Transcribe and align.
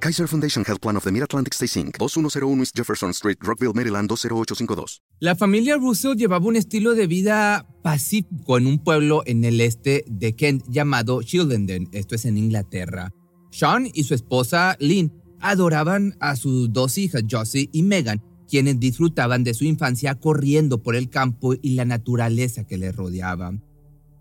Kaiser 0.00 0.28
Foundation 0.28 0.64
Health 0.64 0.80
Plan 0.80 0.96
of 0.96 1.02
the 1.02 1.10
Mid-Atlantic 1.10 1.54
Stay 1.54 1.66
Inc., 1.66 1.98
2101 1.98 2.60
East 2.60 2.76
Jefferson 2.76 3.10
Street, 3.10 3.38
Rockville, 3.40 3.72
Maryland, 3.74 4.08
20852. 4.08 5.02
La 5.18 5.34
familia 5.34 5.76
Russell 5.76 6.14
llevaba 6.14 6.46
un 6.46 6.54
estilo 6.54 6.94
de 6.94 7.08
vida 7.08 7.66
pacífico 7.82 8.58
en 8.58 8.68
un 8.68 8.78
pueblo 8.78 9.22
en 9.26 9.44
el 9.44 9.60
este 9.60 10.04
de 10.06 10.36
Kent 10.36 10.64
llamado 10.68 11.20
Childenden, 11.22 11.88
esto 11.92 12.14
es 12.14 12.26
en 12.26 12.38
Inglaterra. 12.38 13.12
Sean 13.50 13.88
y 13.92 14.04
su 14.04 14.14
esposa 14.14 14.76
Lynn 14.78 15.12
adoraban 15.40 16.16
a 16.20 16.36
sus 16.36 16.72
dos 16.72 16.96
hijas, 16.96 17.24
Josie 17.28 17.68
y 17.72 17.82
Megan, 17.82 18.22
quienes 18.48 18.78
disfrutaban 18.78 19.42
de 19.42 19.54
su 19.54 19.64
infancia 19.64 20.14
corriendo 20.14 20.80
por 20.80 20.94
el 20.94 21.10
campo 21.10 21.54
y 21.60 21.74
la 21.74 21.84
naturaleza 21.84 22.64
que 22.64 22.78
les 22.78 22.94
rodeaba. 22.94 23.52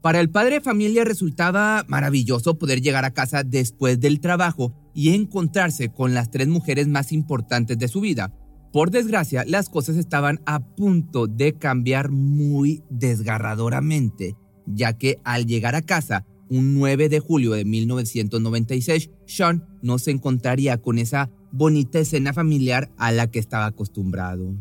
Para 0.02 0.22
el 0.22 0.30
padre 0.30 0.56
de 0.56 0.62
familia 0.62 1.04
resultaba 1.04 1.86
maravilloso 1.88 2.58
poder 2.58 2.82
llegar 2.82 3.06
a 3.06 3.14
casa 3.14 3.44
después 3.44 4.00
del 4.00 4.20
trabajo 4.20 4.74
y 4.98 5.14
encontrarse 5.14 5.90
con 5.90 6.16
las 6.16 6.32
tres 6.32 6.48
mujeres 6.48 6.88
más 6.88 7.12
importantes 7.12 7.78
de 7.78 7.88
su 7.88 8.02
vida. 8.02 8.34
Por 8.74 8.90
desgracia, 8.90 9.46
las 9.46 9.70
cosas 9.70 9.96
estaban 9.96 10.40
a 10.48 10.60
punto 10.60 11.28
de 11.28 11.54
cambiar 11.54 12.10
muy 12.10 12.82
desgarradoramente, 12.90 14.36
ya 14.66 14.94
que 14.94 15.20
al 15.24 15.46
llegar 15.46 15.76
a 15.76 15.84
casa, 15.84 16.26
un 16.50 16.74
9 16.74 17.10
de 17.10 17.20
julio 17.20 17.52
de 17.52 17.64
1996, 17.64 19.12
Sean 19.28 19.68
no 19.84 20.00
se 20.00 20.10
encontraría 20.10 20.82
con 20.82 20.98
esa 20.98 21.30
bonita 21.52 22.00
escena 22.00 22.34
familiar 22.34 22.90
a 22.98 23.12
la 23.12 23.30
que 23.30 23.38
estaba 23.38 23.68
acostumbrado. 23.68 24.56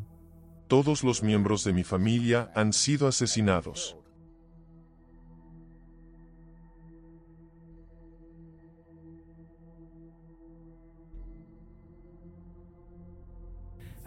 Todos 0.69 1.03
los 1.03 1.23
miembros 1.23 1.65
de 1.65 1.73
mi 1.73 1.83
familia 1.83 2.53
han 2.55 2.75
sido 2.75 3.09
asesinados. 3.09 3.97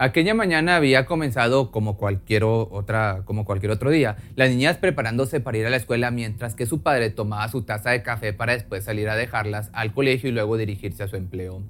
Aquella 0.01 0.33
mañana 0.33 0.77
había 0.77 1.05
comenzado 1.05 1.71
como 1.71 1.97
cualquier, 1.97 2.45
otra, 2.45 3.23
como 3.25 3.43
cualquier 3.43 3.73
otro 3.73 3.91
día, 3.91 4.15
las 4.37 4.49
niñas 4.49 4.77
preparándose 4.77 5.41
para 5.41 5.57
ir 5.57 5.65
a 5.65 5.69
la 5.69 5.75
escuela 5.75 6.09
mientras 6.09 6.55
que 6.55 6.65
su 6.65 6.81
padre 6.81 7.09
tomaba 7.09 7.49
su 7.49 7.63
taza 7.63 7.89
de 7.89 8.01
café 8.01 8.31
para 8.31 8.53
después 8.53 8.85
salir 8.85 9.09
a 9.09 9.17
dejarlas 9.17 9.69
al 9.73 9.93
colegio 9.93 10.29
y 10.29 10.31
luego 10.31 10.55
dirigirse 10.55 11.03
a 11.03 11.09
su 11.09 11.17
empleo. 11.17 11.61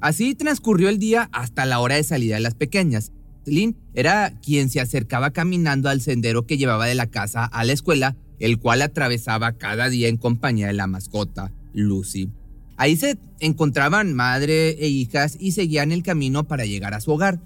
Así 0.00 0.34
transcurrió 0.34 0.88
el 0.88 0.98
día 0.98 1.28
hasta 1.30 1.66
la 1.66 1.78
hora 1.78 1.96
de 1.96 2.04
salida 2.04 2.36
de 2.36 2.40
las 2.40 2.54
pequeñas. 2.54 3.12
Lynn 3.44 3.76
era 3.92 4.32
quien 4.42 4.70
se 4.70 4.80
acercaba 4.80 5.32
caminando 5.32 5.90
al 5.90 6.00
sendero 6.00 6.46
que 6.46 6.56
llevaba 6.56 6.86
de 6.86 6.94
la 6.94 7.08
casa 7.08 7.44
a 7.44 7.64
la 7.64 7.74
escuela, 7.74 8.16
el 8.38 8.58
cual 8.58 8.80
atravesaba 8.80 9.58
cada 9.58 9.90
día 9.90 10.08
en 10.08 10.16
compañía 10.16 10.68
de 10.68 10.72
la 10.72 10.86
mascota, 10.86 11.52
Lucy. 11.74 12.30
Ahí 12.78 12.96
se 12.96 13.18
encontraban 13.40 14.14
madre 14.14 14.70
e 14.70 14.88
hijas 14.88 15.36
y 15.38 15.52
seguían 15.52 15.92
el 15.92 16.02
camino 16.02 16.44
para 16.44 16.64
llegar 16.64 16.94
a 16.94 17.02
su 17.02 17.12
hogar. 17.12 17.40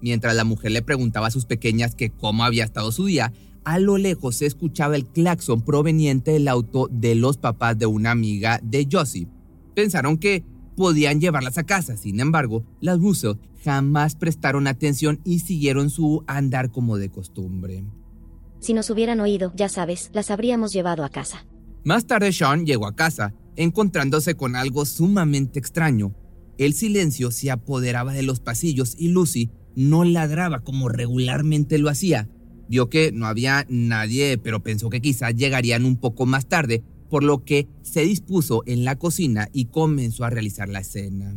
Mientras 0.00 0.34
la 0.34 0.44
mujer 0.44 0.72
le 0.72 0.82
preguntaba 0.82 1.28
a 1.28 1.30
sus 1.30 1.46
pequeñas 1.46 1.94
que 1.94 2.10
cómo 2.10 2.44
había 2.44 2.64
estado 2.64 2.92
su 2.92 3.06
día, 3.06 3.32
a 3.64 3.78
lo 3.78 3.96
lejos 3.96 4.36
se 4.36 4.46
escuchaba 4.46 4.96
el 4.96 5.06
claxon 5.06 5.62
proveniente 5.62 6.32
del 6.32 6.48
auto 6.48 6.88
de 6.90 7.14
los 7.14 7.38
papás 7.38 7.78
de 7.78 7.86
una 7.86 8.10
amiga 8.10 8.60
de 8.62 8.86
Josie. 8.90 9.28
Pensaron 9.74 10.18
que 10.18 10.44
podían 10.76 11.20
llevarlas 11.20 11.58
a 11.58 11.64
casa, 11.64 11.96
sin 11.96 12.20
embargo, 12.20 12.64
las 12.80 12.98
Russell 12.98 13.36
jamás 13.64 14.14
prestaron 14.16 14.66
atención 14.66 15.20
y 15.24 15.38
siguieron 15.38 15.88
su 15.88 16.22
andar 16.26 16.70
como 16.70 16.98
de 16.98 17.08
costumbre. 17.08 17.84
Si 18.60 18.74
nos 18.74 18.90
hubieran 18.90 19.20
oído, 19.20 19.52
ya 19.56 19.68
sabes, 19.68 20.10
las 20.12 20.30
habríamos 20.30 20.72
llevado 20.72 21.04
a 21.04 21.08
casa. 21.08 21.46
Más 21.84 22.06
tarde 22.06 22.32
Sean 22.32 22.66
llegó 22.66 22.86
a 22.86 22.96
casa, 22.96 23.34
encontrándose 23.56 24.36
con 24.36 24.56
algo 24.56 24.84
sumamente 24.84 25.58
extraño. 25.58 26.14
El 26.56 26.72
silencio 26.74 27.30
se 27.30 27.50
apoderaba 27.50 28.12
de 28.12 28.22
los 28.22 28.40
pasillos 28.40 28.94
y 28.98 29.08
Lucy 29.08 29.50
no 29.76 30.04
ladraba 30.04 30.60
como 30.60 30.88
regularmente 30.88 31.78
lo 31.78 31.88
hacía. 31.88 32.28
Vio 32.68 32.88
que 32.88 33.12
no 33.12 33.26
había 33.26 33.66
nadie, 33.68 34.38
pero 34.38 34.62
pensó 34.62 34.90
que 34.90 35.00
quizás 35.00 35.34
llegarían 35.34 35.84
un 35.84 35.96
poco 35.96 36.26
más 36.26 36.46
tarde, 36.46 36.82
por 37.10 37.22
lo 37.22 37.44
que 37.44 37.68
se 37.82 38.02
dispuso 38.02 38.62
en 38.66 38.84
la 38.84 38.96
cocina 38.96 39.48
y 39.52 39.66
comenzó 39.66 40.24
a 40.24 40.30
realizar 40.30 40.68
la 40.68 40.80
escena. 40.80 41.34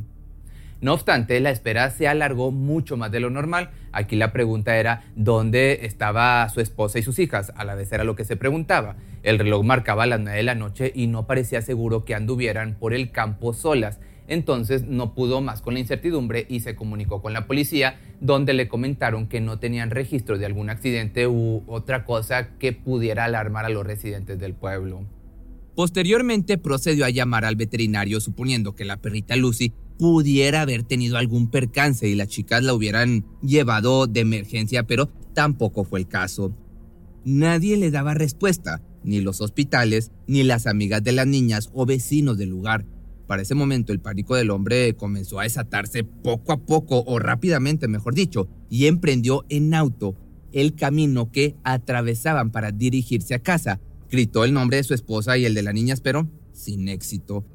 No 0.79 0.93
obstante, 0.93 1.39
la 1.39 1.49
espera 1.49 1.89
se 1.89 2.07
alargó 2.07 2.51
mucho 2.51 2.97
más 2.97 3.11
de 3.11 3.19
lo 3.19 3.31
normal. 3.31 3.71
Aquí 3.91 4.15
la 4.15 4.31
pregunta 4.31 4.77
era 4.77 5.03
dónde 5.15 5.79
estaba 5.83 6.47
su 6.49 6.61
esposa 6.61 6.99
y 6.99 7.03
sus 7.03 7.17
hijas. 7.17 7.51
A 7.55 7.65
la 7.65 7.73
vez 7.73 7.91
era 7.91 8.03
lo 8.03 8.15
que 8.15 8.25
se 8.25 8.37
preguntaba. 8.37 8.95
El 9.23 9.39
reloj 9.39 9.63
marcaba 9.63 10.05
las 10.05 10.19
9 10.19 10.37
de 10.37 10.43
la 10.43 10.53
noche 10.53 10.91
y 10.93 11.07
no 11.07 11.25
parecía 11.25 11.63
seguro 11.63 12.05
que 12.05 12.13
anduvieran 12.13 12.75
por 12.75 12.93
el 12.93 13.11
campo 13.11 13.53
solas. 13.53 13.99
Entonces 14.27 14.83
no 14.83 15.13
pudo 15.13 15.41
más 15.41 15.61
con 15.61 15.73
la 15.73 15.79
incertidumbre 15.79 16.45
y 16.49 16.59
se 16.59 16.75
comunicó 16.75 17.21
con 17.21 17.33
la 17.33 17.47
policía, 17.47 17.99
donde 18.19 18.53
le 18.53 18.67
comentaron 18.67 19.27
que 19.27 19.41
no 19.41 19.59
tenían 19.59 19.89
registro 19.89 20.37
de 20.37 20.45
algún 20.45 20.69
accidente 20.69 21.27
u 21.27 21.63
otra 21.67 22.03
cosa 22.05 22.57
que 22.57 22.73
pudiera 22.73 23.25
alarmar 23.25 23.65
a 23.65 23.69
los 23.69 23.85
residentes 23.85 24.37
del 24.39 24.53
pueblo. 24.53 25.05
Posteriormente 25.75 26.57
procedió 26.57 27.05
a 27.05 27.09
llamar 27.11 27.45
al 27.45 27.55
veterinario 27.55 28.19
suponiendo 28.19 28.73
que 28.73 28.83
la 28.83 28.97
perrita 28.97 29.35
Lucy 29.35 29.73
pudiera 29.99 30.61
haber 30.61 30.83
tenido 30.83 31.17
algún 31.17 31.49
percance 31.49 32.07
y 32.07 32.15
las 32.15 32.27
chicas 32.27 32.63
la 32.63 32.73
hubieran 32.73 33.25
llevado 33.41 34.07
de 34.07 34.21
emergencia, 34.21 34.83
pero 34.83 35.07
tampoco 35.33 35.83
fue 35.83 35.99
el 35.99 36.07
caso. 36.07 36.51
Nadie 37.25 37.77
le 37.77 37.91
daba 37.91 38.13
respuesta, 38.13 38.81
ni 39.03 39.21
los 39.21 39.41
hospitales, 39.41 40.11
ni 40.27 40.43
las 40.43 40.65
amigas 40.65 41.03
de 41.03 41.11
las 41.11 41.27
niñas 41.27 41.69
o 41.73 41.85
vecinos 41.85 42.37
del 42.37 42.49
lugar. 42.49 42.85
Para 43.27 43.41
ese 43.41 43.55
momento 43.55 43.91
el 43.91 43.99
pánico 43.99 44.35
del 44.35 44.49
hombre 44.49 44.95
comenzó 44.95 45.39
a 45.39 45.43
desatarse 45.43 46.03
poco 46.03 46.53
a 46.53 46.57
poco 46.57 47.03
o 47.05 47.19
rápidamente, 47.19 47.87
mejor 47.87 48.15
dicho, 48.15 48.47
y 48.69 48.87
emprendió 48.87 49.45
en 49.49 49.73
auto 49.73 50.15
el 50.53 50.75
camino 50.75 51.31
que 51.31 51.55
atravesaban 51.63 52.51
para 52.51 52.71
dirigirse 52.71 53.35
a 53.35 53.39
casa. 53.39 53.79
Gritó 54.09 54.45
el 54.45 54.53
nombre 54.53 54.77
de 54.77 54.83
su 54.83 54.93
esposa 54.93 55.37
y 55.37 55.45
el 55.45 55.53
de 55.53 55.63
las 55.63 55.73
niñas, 55.73 55.99
pero 55.99 56.27
sin 56.53 56.87
éxito. 56.87 57.45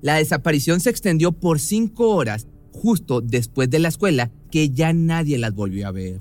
La 0.00 0.14
desaparición 0.14 0.78
se 0.78 0.90
extendió 0.90 1.32
por 1.32 1.58
cinco 1.58 2.10
horas, 2.10 2.46
justo 2.72 3.20
después 3.20 3.68
de 3.68 3.80
la 3.80 3.88
escuela, 3.88 4.30
que 4.52 4.70
ya 4.70 4.92
nadie 4.92 5.36
las 5.38 5.52
volvió 5.52 5.88
a 5.88 5.90
ver. 5.90 6.20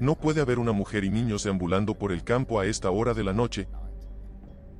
No 0.00 0.16
puede 0.16 0.40
haber 0.40 0.58
una 0.58 0.72
mujer 0.72 1.04
y 1.04 1.10
niños 1.10 1.44
deambulando 1.44 1.94
por 1.94 2.10
el 2.10 2.24
campo 2.24 2.58
a 2.58 2.66
esta 2.66 2.90
hora 2.90 3.14
de 3.14 3.22
la 3.22 3.32
noche 3.32 3.68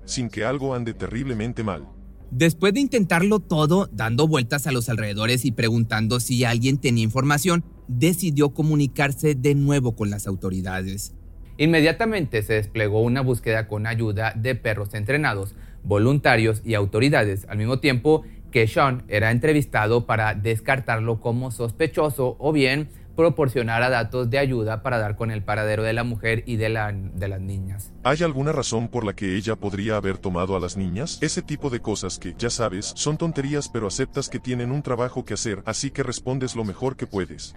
sin 0.06 0.30
que 0.30 0.44
algo 0.44 0.74
ande 0.74 0.94
terriblemente 0.94 1.62
mal. 1.62 1.86
Después 2.30 2.74
de 2.74 2.80
intentarlo 2.80 3.38
todo, 3.38 3.88
dando 3.92 4.26
vueltas 4.26 4.66
a 4.66 4.72
los 4.72 4.88
alrededores 4.88 5.44
y 5.44 5.52
preguntando 5.52 6.20
si 6.20 6.44
alguien 6.44 6.78
tenía 6.78 7.04
información, 7.04 7.64
decidió 7.88 8.50
comunicarse 8.50 9.34
de 9.34 9.54
nuevo 9.54 9.94
con 9.94 10.10
las 10.10 10.26
autoridades. 10.26 11.14
Inmediatamente 11.56 12.42
se 12.42 12.54
desplegó 12.54 13.00
una 13.00 13.22
búsqueda 13.22 13.68
con 13.68 13.86
ayuda 13.86 14.32
de 14.36 14.54
perros 14.54 14.92
entrenados, 14.94 15.54
voluntarios 15.84 16.60
y 16.64 16.74
autoridades, 16.74 17.46
al 17.48 17.58
mismo 17.58 17.78
tiempo 17.78 18.24
que 18.50 18.66
Sean 18.66 19.04
era 19.08 19.30
entrevistado 19.30 20.04
para 20.06 20.34
descartarlo 20.34 21.20
como 21.20 21.50
sospechoso 21.50 22.36
o 22.38 22.52
bien 22.52 22.88
proporcionara 23.16 23.90
datos 23.90 24.30
de 24.30 24.38
ayuda 24.38 24.82
para 24.82 24.98
dar 24.98 25.16
con 25.16 25.30
el 25.30 25.42
paradero 25.42 25.82
de 25.82 25.92
la 25.92 26.04
mujer 26.04 26.44
y 26.46 26.56
de, 26.56 26.68
la, 26.68 26.92
de 26.92 27.28
las 27.28 27.40
niñas. 27.40 27.92
¿Hay 28.04 28.22
alguna 28.22 28.52
razón 28.52 28.88
por 28.88 29.04
la 29.04 29.14
que 29.14 29.36
ella 29.36 29.56
podría 29.56 29.96
haber 29.96 30.18
tomado 30.18 30.54
a 30.54 30.60
las 30.60 30.76
niñas? 30.76 31.18
Ese 31.22 31.42
tipo 31.42 31.70
de 31.70 31.80
cosas 31.80 32.18
que, 32.18 32.34
ya 32.38 32.50
sabes, 32.50 32.92
son 32.94 33.16
tonterías 33.16 33.68
pero 33.68 33.88
aceptas 33.88 34.28
que 34.28 34.38
tienen 34.38 34.70
un 34.70 34.82
trabajo 34.82 35.24
que 35.24 35.34
hacer, 35.34 35.62
así 35.64 35.90
que 35.90 36.02
respondes 36.02 36.54
lo 36.54 36.64
mejor 36.64 36.96
que 36.96 37.06
puedes. 37.06 37.56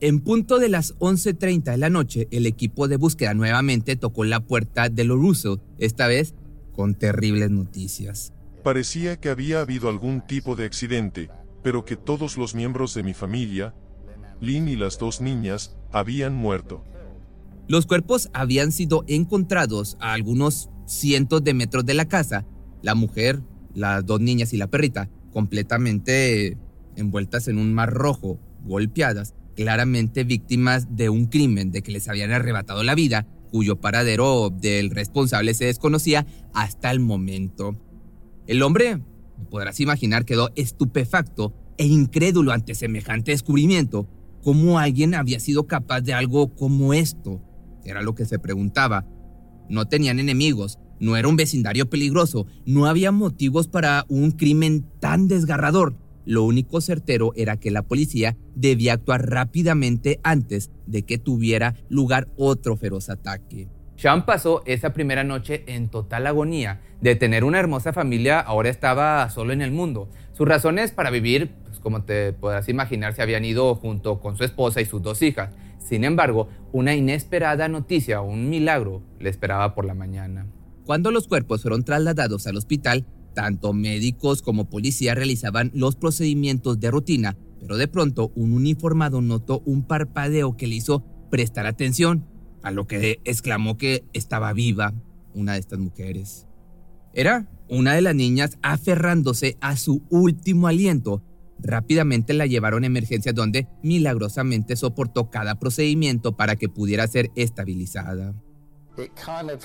En 0.00 0.20
punto 0.20 0.58
de 0.58 0.70
las 0.70 0.96
11.30 0.98 1.72
de 1.72 1.76
la 1.76 1.90
noche, 1.90 2.26
el 2.30 2.46
equipo 2.46 2.88
de 2.88 2.96
búsqueda 2.96 3.34
nuevamente 3.34 3.96
tocó 3.96 4.24
la 4.24 4.40
puerta 4.40 4.88
de 4.88 5.04
los 5.04 5.18
Russell, 5.18 5.56
esta 5.78 6.06
vez 6.06 6.34
con 6.72 6.94
terribles 6.94 7.50
noticias. 7.50 8.32
Parecía 8.64 9.20
que 9.20 9.28
había 9.28 9.60
habido 9.60 9.90
algún 9.90 10.22
tipo 10.22 10.56
de 10.56 10.64
accidente, 10.64 11.30
pero 11.62 11.84
que 11.84 11.96
todos 11.96 12.38
los 12.38 12.54
miembros 12.54 12.94
de 12.94 13.02
mi 13.02 13.12
familia, 13.12 13.74
Lynn 14.40 14.68
y 14.68 14.76
las 14.76 14.98
dos 14.98 15.20
niñas 15.20 15.76
habían 15.92 16.34
muerto. 16.34 16.82
Los 17.68 17.86
cuerpos 17.86 18.30
habían 18.32 18.72
sido 18.72 19.04
encontrados 19.06 19.96
a 20.00 20.12
algunos 20.12 20.70
cientos 20.86 21.44
de 21.44 21.54
metros 21.54 21.86
de 21.86 21.94
la 21.94 22.06
casa. 22.06 22.46
La 22.82 22.94
mujer, 22.94 23.42
las 23.74 24.04
dos 24.04 24.20
niñas 24.20 24.52
y 24.52 24.56
la 24.56 24.66
perrita, 24.66 25.08
completamente 25.32 26.58
envueltas 26.96 27.48
en 27.48 27.58
un 27.58 27.72
mar 27.72 27.92
rojo, 27.92 28.40
golpeadas. 28.64 29.34
claramente 29.56 30.24
víctimas 30.24 30.96
de 30.96 31.10
un 31.10 31.26
crimen 31.26 31.70
de 31.70 31.82
que 31.82 31.92
les 31.92 32.08
habían 32.08 32.30
arrebatado 32.30 32.82
la 32.82 32.94
vida, 32.94 33.26
cuyo 33.50 33.78
paradero 33.78 34.48
del 34.48 34.90
responsable 34.90 35.52
se 35.52 35.66
desconocía 35.66 36.26
hasta 36.54 36.90
el 36.90 37.00
momento. 37.00 37.76
El 38.46 38.62
hombre, 38.62 39.02
podrás 39.50 39.78
imaginar, 39.80 40.24
quedó 40.24 40.50
estupefacto 40.56 41.52
e 41.76 41.84
incrédulo 41.84 42.52
ante 42.52 42.74
semejante 42.74 43.32
descubrimiento. 43.32 44.08
¿Cómo 44.42 44.78
alguien 44.78 45.14
había 45.14 45.38
sido 45.38 45.66
capaz 45.66 46.00
de 46.00 46.14
algo 46.14 46.54
como 46.54 46.94
esto? 46.94 47.42
Era 47.84 48.02
lo 48.02 48.14
que 48.14 48.24
se 48.24 48.38
preguntaba. 48.38 49.06
No 49.68 49.86
tenían 49.86 50.18
enemigos, 50.18 50.78
no 50.98 51.16
era 51.16 51.28
un 51.28 51.36
vecindario 51.36 51.90
peligroso, 51.90 52.46
no 52.64 52.86
había 52.86 53.12
motivos 53.12 53.68
para 53.68 54.04
un 54.08 54.30
crimen 54.32 54.86
tan 54.98 55.28
desgarrador. 55.28 55.94
Lo 56.24 56.44
único 56.44 56.80
certero 56.80 57.32
era 57.36 57.56
que 57.56 57.70
la 57.70 57.82
policía 57.82 58.36
debía 58.54 58.94
actuar 58.94 59.28
rápidamente 59.28 60.20
antes 60.22 60.70
de 60.86 61.02
que 61.02 61.18
tuviera 61.18 61.74
lugar 61.88 62.28
otro 62.36 62.76
feroz 62.76 63.10
ataque. 63.10 63.68
Sean 63.96 64.24
pasó 64.24 64.62
esa 64.64 64.94
primera 64.94 65.24
noche 65.24 65.64
en 65.66 65.88
total 65.88 66.26
agonía. 66.26 66.80
De 67.02 67.16
tener 67.16 67.44
una 67.44 67.58
hermosa 67.58 67.92
familia, 67.92 68.40
ahora 68.40 68.70
estaba 68.70 69.28
solo 69.28 69.52
en 69.52 69.60
el 69.60 69.72
mundo. 69.72 70.08
Sus 70.32 70.48
razones 70.48 70.92
para 70.92 71.10
vivir, 71.10 71.50
como 71.80 72.04
te 72.04 72.32
podrás 72.32 72.68
imaginar, 72.68 73.14
se 73.14 73.22
habían 73.22 73.44
ido 73.44 73.74
junto 73.74 74.20
con 74.20 74.36
su 74.36 74.44
esposa 74.44 74.80
y 74.80 74.84
sus 74.84 75.02
dos 75.02 75.22
hijas. 75.22 75.54
Sin 75.78 76.04
embargo, 76.04 76.48
una 76.72 76.94
inesperada 76.94 77.68
noticia, 77.68 78.20
un 78.20 78.48
milagro, 78.48 79.02
le 79.18 79.30
esperaba 79.30 79.74
por 79.74 79.84
la 79.84 79.94
mañana. 79.94 80.46
Cuando 80.84 81.10
los 81.10 81.26
cuerpos 81.26 81.62
fueron 81.62 81.84
trasladados 81.84 82.46
al 82.46 82.56
hospital, 82.56 83.06
tanto 83.34 83.72
médicos 83.72 84.42
como 84.42 84.68
policía 84.68 85.14
realizaban 85.14 85.70
los 85.74 85.96
procedimientos 85.96 86.80
de 86.80 86.90
rutina, 86.90 87.36
pero 87.60 87.76
de 87.76 87.88
pronto 87.88 88.32
un 88.34 88.52
uniformado 88.52 89.20
notó 89.20 89.62
un 89.64 89.84
parpadeo 89.84 90.56
que 90.56 90.66
le 90.66 90.76
hizo 90.76 91.04
prestar 91.30 91.66
atención, 91.66 92.26
a 92.62 92.70
lo 92.70 92.86
que 92.86 93.20
exclamó 93.24 93.76
que 93.78 94.04
estaba 94.12 94.52
viva 94.52 94.92
una 95.34 95.54
de 95.54 95.60
estas 95.60 95.78
mujeres. 95.78 96.46
Era 97.12 97.48
una 97.68 97.94
de 97.94 98.02
las 98.02 98.14
niñas 98.14 98.58
aferrándose 98.62 99.56
a 99.60 99.76
su 99.76 100.02
último 100.10 100.66
aliento. 100.66 101.22
Rápidamente 101.62 102.32
la 102.32 102.46
llevaron 102.46 102.84
a 102.84 102.86
emergencias 102.86 103.34
donde 103.34 103.68
milagrosamente 103.82 104.76
soportó 104.76 105.30
cada 105.30 105.58
procedimiento 105.58 106.36
para 106.36 106.56
que 106.56 106.68
pudiera 106.68 107.06
ser 107.06 107.30
estabilizada. 107.36 108.34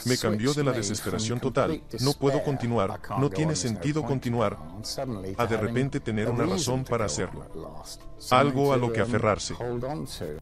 Me 0.06 0.18
cambió 0.18 0.54
de 0.54 0.64
la 0.64 0.72
desesperación 0.72 1.40
total. 1.40 1.82
No 2.02 2.14
puedo 2.14 2.44
continuar, 2.44 3.00
no 3.20 3.30
tiene 3.30 3.56
sentido 3.56 4.04
continuar, 4.04 4.58
a 5.38 5.46
de 5.46 5.58
repente 5.58 6.00
tener 6.00 6.30
una 6.30 6.46
razón 6.46 6.84
para 6.84 7.06
hacerlo. 7.06 7.46
Algo 8.30 8.72
a 8.72 8.78
lo 8.78 8.94
que 8.94 9.02
aferrarse. 9.02 9.56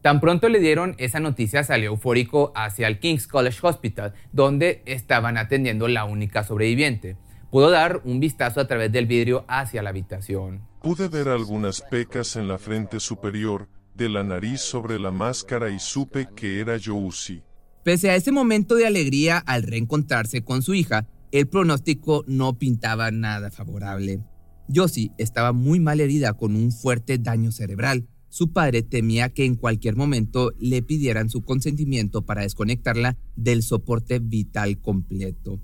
Tan 0.02 0.20
pronto 0.20 0.48
le 0.48 0.60
dieron 0.60 0.94
esa 0.98 1.18
noticia, 1.18 1.64
salió 1.64 1.90
eufórico 1.90 2.52
hacia 2.54 2.86
el 2.86 3.00
King's 3.00 3.26
College 3.26 3.58
Hospital, 3.62 4.14
donde 4.32 4.82
estaban 4.86 5.38
atendiendo 5.38 5.88
la 5.88 6.04
única 6.04 6.44
sobreviviente. 6.44 7.16
Pudo 7.50 7.70
dar 7.70 8.00
un 8.04 8.20
vistazo 8.20 8.60
a 8.60 8.66
través 8.66 8.92
del 8.92 9.06
vidrio 9.06 9.44
hacia 9.48 9.82
la 9.82 9.90
habitación. 9.90 10.73
Pude 10.84 11.08
ver 11.08 11.28
algunas 11.28 11.80
pecas 11.80 12.36
en 12.36 12.46
la 12.46 12.58
frente 12.58 13.00
superior, 13.00 13.70
de 13.94 14.10
la 14.10 14.22
nariz 14.22 14.60
sobre 14.60 14.98
la 14.98 15.10
máscara 15.10 15.70
y 15.70 15.78
supe 15.78 16.28
que 16.36 16.60
era 16.60 16.76
Josie. 16.78 17.42
Pese 17.82 18.10
a 18.10 18.16
ese 18.16 18.32
momento 18.32 18.74
de 18.74 18.86
alegría 18.86 19.38
al 19.38 19.62
reencontrarse 19.62 20.44
con 20.44 20.60
su 20.60 20.74
hija, 20.74 21.08
el 21.32 21.48
pronóstico 21.48 22.22
no 22.26 22.58
pintaba 22.58 23.10
nada 23.10 23.50
favorable. 23.50 24.20
Josie 24.68 25.12
estaba 25.16 25.54
muy 25.54 25.80
mal 25.80 26.00
herida 26.00 26.34
con 26.34 26.54
un 26.54 26.70
fuerte 26.70 27.16
daño 27.16 27.50
cerebral. 27.50 28.06
Su 28.28 28.52
padre 28.52 28.82
temía 28.82 29.30
que 29.30 29.46
en 29.46 29.54
cualquier 29.54 29.96
momento 29.96 30.52
le 30.58 30.82
pidieran 30.82 31.30
su 31.30 31.46
consentimiento 31.46 32.26
para 32.26 32.42
desconectarla 32.42 33.16
del 33.36 33.62
soporte 33.62 34.18
vital 34.18 34.78
completo. 34.82 35.62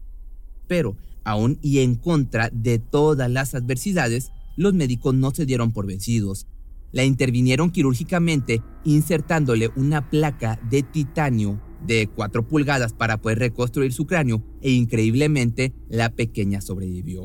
Pero, 0.67 0.97
aún 1.25 1.59
y 1.61 1.81
en 1.81 1.97
contra 1.97 2.49
de 2.55 2.79
todas 2.79 3.31
las 3.31 3.55
adversidades, 3.55 4.33
los 4.56 4.75
médicos 4.75 5.14
no 5.14 5.31
se 5.32 5.47
dieron 5.47 5.73
por 5.73 5.87
vencidos. 5.87 6.47
La 6.93 7.05
intervinieron 7.05 7.70
quirúrgicamente 7.70 8.62
insertándole 8.85 9.70
una 9.76 10.11
placa 10.11 10.61
de 10.70 10.82
titanio 10.82 11.61
de 11.87 12.08
4 12.08 12.47
pulgadas 12.47 12.93
para 12.93 13.19
poder 13.19 13.38
reconstruir 13.38 13.93
su 13.93 14.06
cráneo 14.06 14.43
e 14.61 14.70
increíblemente 14.73 15.73
la 15.88 16.11
pequeña 16.11 16.61
sobrevivió. 16.61 17.23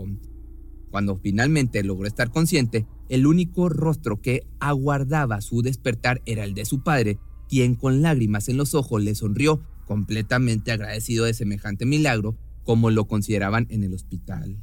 Cuando 0.91 1.17
finalmente 1.17 1.83
logró 1.83 2.07
estar 2.07 2.29
consciente, 2.29 2.85
el 3.09 3.27
único 3.27 3.69
rostro 3.69 4.21
que 4.21 4.47
aguardaba 4.59 5.41
su 5.41 5.61
despertar 5.61 6.21
era 6.25 6.43
el 6.43 6.53
de 6.53 6.65
su 6.65 6.83
padre, 6.83 7.19
quien 7.49 7.75
con 7.75 8.01
lágrimas 8.01 8.49
en 8.49 8.57
los 8.57 8.73
ojos 8.73 9.03
le 9.03 9.13
sonrió, 9.13 9.61
completamente 9.85 10.71
agradecido 10.71 11.25
de 11.25 11.33
semejante 11.33 11.85
milagro, 11.85 12.37
como 12.63 12.89
lo 12.89 13.07
consideraban 13.07 13.67
en 13.69 13.83
el 13.83 13.93
hospital. 13.93 14.57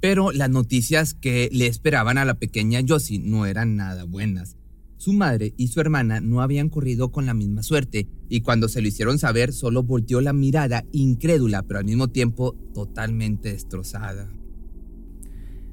Pero 0.00 0.32
las 0.32 0.50
noticias 0.50 1.14
que 1.14 1.48
le 1.52 1.66
esperaban 1.66 2.18
a 2.18 2.24
la 2.24 2.34
pequeña 2.34 2.80
Josie 2.86 3.18
no 3.18 3.46
eran 3.46 3.76
nada 3.76 4.04
buenas. 4.04 4.56
Su 4.98 5.12
madre 5.12 5.52
y 5.56 5.68
su 5.68 5.80
hermana 5.80 6.20
no 6.20 6.40
habían 6.40 6.68
corrido 6.70 7.12
con 7.12 7.26
la 7.26 7.34
misma 7.34 7.62
suerte, 7.62 8.08
y 8.28 8.40
cuando 8.40 8.68
se 8.68 8.80
lo 8.80 8.88
hicieron 8.88 9.18
saber 9.18 9.52
solo 9.52 9.82
volteó 9.82 10.20
la 10.20 10.32
mirada 10.32 10.84
incrédula, 10.92 11.62
pero 11.62 11.78
al 11.78 11.84
mismo 11.84 12.08
tiempo 12.08 12.56
totalmente 12.74 13.52
destrozada. 13.52 14.28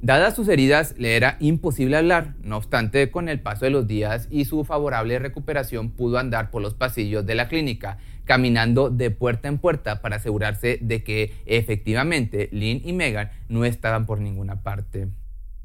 Dadas 0.01 0.35
sus 0.35 0.49
heridas, 0.49 0.95
le 0.97 1.15
era 1.15 1.37
imposible 1.39 1.95
hablar, 1.95 2.35
no 2.43 2.57
obstante, 2.57 3.09
con 3.09 3.29
el 3.29 3.39
paso 3.39 3.63
de 3.63 3.71
los 3.71 3.87
días 3.87 4.27
y 4.29 4.43
su 4.43 4.65
favorable 4.65 5.17
recuperación 5.17 5.91
pudo 5.91 6.17
andar 6.17 6.51
por 6.51 6.61
los 6.61 6.73
pasillos 6.73 7.25
de 7.25 7.35
la 7.35 7.47
clínica, 7.47 7.99
caminando 8.25 8.89
de 8.89 9.11
puerta 9.11 9.47
en 9.47 9.57
puerta 9.57 10.01
para 10.01 10.17
asegurarse 10.17 10.79
de 10.81 11.03
que 11.03 11.33
efectivamente 11.45 12.49
Lynn 12.51 12.81
y 12.83 12.93
Megan 12.93 13.29
no 13.49 13.65
estaban 13.65 14.05
por 14.05 14.19
ninguna 14.19 14.61
parte. 14.63 15.09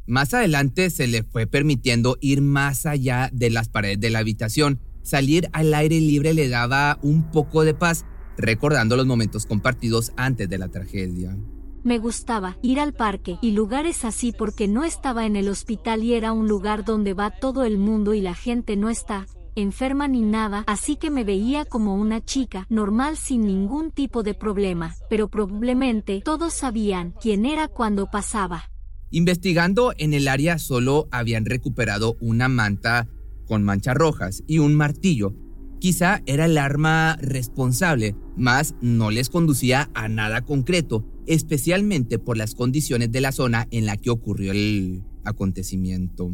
Más 0.07 0.33
adelante 0.33 0.89
se 0.91 1.07
le 1.07 1.23
fue 1.23 1.47
permitiendo 1.47 2.17
ir 2.21 2.41
más 2.41 2.87
allá 2.87 3.29
de 3.33 3.51
las 3.51 3.69
paredes 3.69 4.01
de 4.01 4.11
la 4.11 4.21
habitación. 4.21 4.81
Salir 5.03 5.49
al 5.53 5.75
aire 5.75 6.01
libre 6.01 6.33
le 6.33 6.49
daba 6.49 6.99
un 7.03 7.31
poco 7.31 7.65
de 7.65 7.75
paz, 7.75 8.07
recordando 8.39 8.97
los 8.97 9.07
momentos 9.07 9.45
compartidos 9.45 10.13
antes 10.17 10.49
de 10.49 10.59
la 10.59 10.69
tragedia. 10.69 11.37
Me 11.85 11.99
gustaba 11.99 12.57
ir 12.63 12.81
al 12.81 12.93
parque 12.93 13.37
y 13.41 13.53
lugares 13.53 14.05
así 14.05 14.33
porque 14.33 14.67
no 14.67 14.85
estaba 14.85 15.27
en 15.27 15.37
el 15.37 15.49
hospital 15.49 16.03
y 16.03 16.15
era 16.15 16.33
un 16.33 16.49
lugar 16.49 16.85
donde 16.85 17.15
va 17.15 17.31
todo 17.31 17.65
el 17.65 17.79
mundo 17.79 18.15
y 18.15 18.21
la 18.21 18.35
gente 18.35 18.77
no 18.77 18.91
está 18.91 19.27
enferma 19.61 20.09
ni 20.09 20.23
nada, 20.23 20.65
así 20.67 20.97
que 20.97 21.11
me 21.11 21.25
veía 21.25 21.65
como 21.65 21.95
una 21.95 22.25
chica 22.25 22.67
normal 22.69 23.17
sin 23.17 23.47
ningún 23.47 23.91
tipo 23.91 24.23
de 24.23 24.35
problema, 24.35 24.95
pero 25.11 25.29
probablemente 25.29 26.21
todos 26.25 26.55
sabían 26.55 27.15
quién 27.21 27.47
era 27.47 27.69
cuando 27.69 28.11
pasaba. 28.11 28.71
Investigando 29.11 29.95
en 29.97 30.13
el 30.13 30.29
área 30.29 30.59
solo 30.59 31.09
habían 31.11 31.47
recuperado 31.47 32.17
una 32.21 32.49
manta 32.49 33.09
con 33.47 33.63
manchas 33.63 33.95
rojas 33.95 34.45
y 34.47 34.59
un 34.59 34.75
martillo. 34.75 35.35
Quizá 35.81 36.23
era 36.27 36.45
el 36.45 36.59
arma 36.59 37.17
responsable, 37.21 38.17
mas 38.37 38.75
no 38.83 39.11
les 39.11 39.31
conducía 39.31 39.91
a 39.95 40.09
nada 40.09 40.43
concreto, 40.43 41.07
especialmente 41.27 42.19
por 42.19 42.37
las 42.37 42.55
condiciones 42.55 43.11
de 43.11 43.21
la 43.21 43.33
zona 43.33 43.67
en 43.71 43.87
la 43.87 43.97
que 43.97 44.11
ocurrió 44.11 44.53
el 44.53 45.03
acontecimiento. 45.25 46.33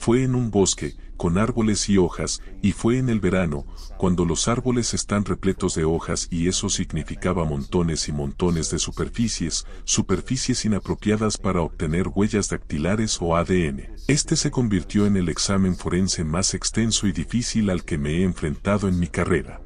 Fue 0.00 0.24
en 0.24 0.34
un 0.34 0.50
bosque, 0.50 0.94
con 1.18 1.36
árboles 1.36 1.90
y 1.90 1.98
hojas, 1.98 2.40
y 2.62 2.72
fue 2.72 2.96
en 2.96 3.10
el 3.10 3.20
verano, 3.20 3.66
cuando 3.98 4.24
los 4.24 4.48
árboles 4.48 4.94
están 4.94 5.26
repletos 5.26 5.74
de 5.74 5.84
hojas 5.84 6.26
y 6.30 6.48
eso 6.48 6.70
significaba 6.70 7.44
montones 7.44 8.08
y 8.08 8.12
montones 8.12 8.70
de 8.70 8.78
superficies, 8.78 9.66
superficies 9.84 10.64
inapropiadas 10.64 11.36
para 11.36 11.60
obtener 11.60 12.08
huellas 12.08 12.48
dactilares 12.48 13.18
o 13.20 13.36
ADN. 13.36 13.90
Este 14.08 14.36
se 14.36 14.50
convirtió 14.50 15.04
en 15.04 15.18
el 15.18 15.28
examen 15.28 15.76
forense 15.76 16.24
más 16.24 16.54
extenso 16.54 17.06
y 17.06 17.12
difícil 17.12 17.68
al 17.68 17.84
que 17.84 17.98
me 17.98 18.20
he 18.20 18.22
enfrentado 18.22 18.88
en 18.88 18.98
mi 18.98 19.08
carrera. 19.08 19.60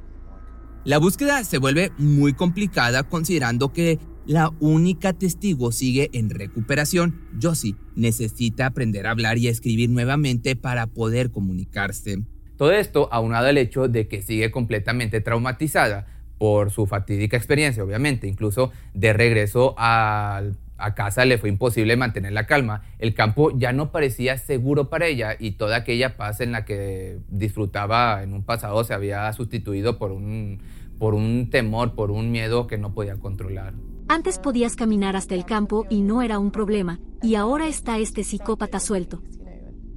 La 0.83 0.97
búsqueda 0.97 1.45
se 1.45 1.59
vuelve 1.59 1.93
muy 1.97 2.33
complicada 2.33 3.03
considerando 3.03 3.71
que 3.71 3.99
la 4.25 4.51
única 4.59 5.13
testigo 5.13 5.71
sigue 5.71 6.09
en 6.13 6.29
recuperación. 6.29 7.21
Josie 7.41 7.75
necesita 7.95 8.65
aprender 8.65 9.07
a 9.07 9.11
hablar 9.11 9.37
y 9.37 9.47
a 9.47 9.51
escribir 9.51 9.89
nuevamente 9.89 10.55
para 10.55 10.87
poder 10.87 11.31
comunicarse. 11.31 12.19
Todo 12.57 12.71
esto 12.71 13.09
aunado 13.11 13.47
al 13.47 13.57
hecho 13.57 13.87
de 13.87 14.07
que 14.07 14.21
sigue 14.21 14.49
completamente 14.49 15.21
traumatizada 15.21 16.07
por 16.37 16.71
su 16.71 16.85
fatídica 16.85 17.37
experiencia, 17.37 17.83
obviamente. 17.83 18.27
Incluso 18.27 18.71
de 18.93 19.13
regreso 19.13 19.75
a, 19.77 20.41
a 20.77 20.95
casa 20.95 21.25
le 21.25 21.37
fue 21.37 21.49
imposible 21.49 21.95
mantener 21.95 22.33
la 22.33 22.47
calma. 22.47 22.81
El 22.97 23.13
campo 23.13 23.51
ya 23.57 23.73
no 23.73 23.91
parecía 23.91 24.37
seguro 24.37 24.89
para 24.89 25.07
ella 25.07 25.35
y 25.37 25.51
toda 25.51 25.77
aquella 25.77 26.17
paz 26.17 26.41
en 26.41 26.51
la 26.51 26.65
que 26.65 27.19
disfrutaba 27.29 28.23
en 28.23 28.33
un 28.33 28.43
pasado 28.43 28.83
se 28.83 28.93
había 28.93 29.31
sustituido 29.33 29.97
por 29.97 30.11
un, 30.11 30.61
por 30.97 31.13
un 31.13 31.49
temor, 31.49 31.93
por 31.93 32.09
un 32.09 32.31
miedo 32.31 32.67
que 32.67 32.77
no 32.77 32.93
podía 32.93 33.17
controlar. 33.17 33.73
Antes 34.07 34.37
podías 34.37 34.75
caminar 34.75 35.15
hasta 35.15 35.33
el 35.33 35.45
campo 35.45 35.85
y 35.89 36.01
no 36.01 36.21
era 36.21 36.37
un 36.37 36.51
problema, 36.51 36.99
y 37.23 37.35
ahora 37.35 37.67
está 37.67 37.97
este 37.97 38.23
psicópata 38.23 38.79
suelto. 38.79 39.23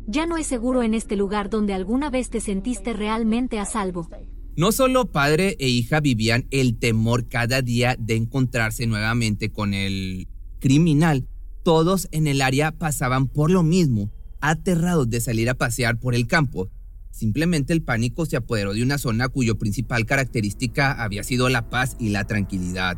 Ya 0.06 0.24
no 0.24 0.38
es 0.38 0.46
seguro 0.46 0.82
en 0.82 0.94
este 0.94 1.14
lugar 1.14 1.50
donde 1.50 1.74
alguna 1.74 2.08
vez 2.08 2.30
te 2.30 2.40
sentiste 2.40 2.94
realmente 2.94 3.58
a 3.58 3.66
salvo. 3.66 4.08
No 4.56 4.72
solo 4.72 5.12
padre 5.12 5.56
e 5.60 5.68
hija 5.68 6.00
vivían 6.00 6.46
el 6.50 6.78
temor 6.78 7.28
cada 7.28 7.60
día 7.60 7.96
de 7.98 8.16
encontrarse 8.16 8.86
nuevamente 8.86 9.52
con 9.52 9.74
el 9.74 10.26
criminal, 10.58 11.28
todos 11.62 12.08
en 12.10 12.26
el 12.26 12.40
área 12.40 12.72
pasaban 12.72 13.28
por 13.28 13.50
lo 13.50 13.62
mismo, 13.62 14.10
aterrados 14.40 15.10
de 15.10 15.20
salir 15.20 15.50
a 15.50 15.54
pasear 15.54 16.00
por 16.00 16.14
el 16.14 16.26
campo. 16.26 16.70
Simplemente 17.10 17.74
el 17.74 17.82
pánico 17.82 18.24
se 18.24 18.36
apoderó 18.36 18.72
de 18.72 18.82
una 18.82 18.96
zona 18.96 19.28
cuyo 19.28 19.58
principal 19.58 20.06
característica 20.06 20.92
había 20.92 21.24
sido 21.24 21.50
la 21.50 21.68
paz 21.68 21.94
y 21.98 22.08
la 22.08 22.24
tranquilidad. 22.24 22.96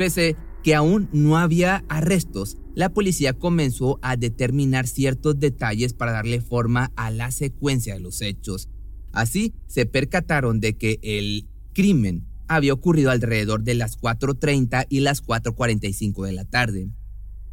Pese 0.00 0.34
que 0.62 0.74
aún 0.74 1.10
no 1.12 1.36
había 1.36 1.84
arrestos, 1.90 2.56
la 2.74 2.88
policía 2.88 3.34
comenzó 3.34 3.98
a 4.00 4.16
determinar 4.16 4.86
ciertos 4.86 5.38
detalles 5.38 5.92
para 5.92 6.12
darle 6.12 6.40
forma 6.40 6.90
a 6.96 7.10
la 7.10 7.30
secuencia 7.30 7.92
de 7.92 8.00
los 8.00 8.22
hechos. 8.22 8.70
Así 9.12 9.52
se 9.66 9.84
percataron 9.84 10.58
de 10.58 10.78
que 10.78 11.00
el 11.02 11.50
crimen 11.74 12.26
había 12.48 12.72
ocurrido 12.72 13.10
alrededor 13.10 13.62
de 13.62 13.74
las 13.74 14.00
4.30 14.00 14.86
y 14.88 15.00
las 15.00 15.22
4.45 15.22 16.24
de 16.24 16.32
la 16.32 16.46
tarde. 16.46 16.88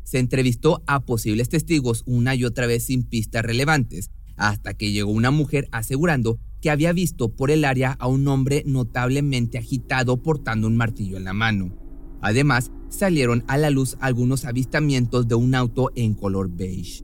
Se 0.05 0.19
entrevistó 0.19 0.83
a 0.87 1.01
posibles 1.01 1.49
testigos 1.49 2.03
una 2.05 2.33
y 2.33 2.45
otra 2.45 2.65
vez 2.65 2.85
sin 2.85 3.03
pistas 3.03 3.43
relevantes, 3.43 4.09
hasta 4.37 4.73
que 4.73 4.93
llegó 4.93 5.11
una 5.11 5.31
mujer 5.31 5.67
asegurando 5.73 6.39
que 6.61 6.69
había 6.69 6.93
visto 6.93 7.27
por 7.27 7.51
el 7.51 7.65
área 7.65 7.91
a 7.91 8.07
un 8.07 8.25
hombre 8.29 8.63
notablemente 8.65 9.57
agitado 9.57 10.23
portando 10.23 10.67
un 10.67 10.77
martillo 10.77 11.17
en 11.17 11.25
la 11.25 11.33
mano. 11.33 11.86
Además, 12.21 12.71
salieron 12.89 13.43
a 13.47 13.57
la 13.57 13.69
luz 13.69 13.97
algunos 13.99 14.45
avistamientos 14.45 15.27
de 15.27 15.35
un 15.35 15.55
auto 15.55 15.91
en 15.95 16.13
color 16.13 16.49
beige. 16.49 17.03